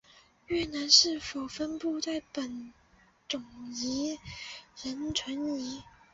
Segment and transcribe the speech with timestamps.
[0.47, 2.01] 越南是否分布
[2.33, 2.73] 本
[3.27, 4.17] 种亦
[4.81, 5.83] 仍存疑。